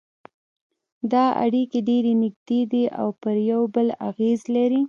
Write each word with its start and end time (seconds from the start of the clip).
دا 1.11 1.25
اړیکې 1.43 1.79
ډېرې 1.89 2.13
نږدې 2.23 2.61
دي 2.71 2.83
او 2.99 3.07
پر 3.21 3.35
یو 3.51 3.61
بل 3.75 3.87
اغېز 4.09 4.39
لري 4.55 4.79